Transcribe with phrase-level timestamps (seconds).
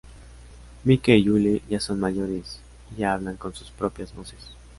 [0.83, 2.59] Mickey y Julie ya son mayores,
[2.89, 4.49] y ya hablan con sus propias voces.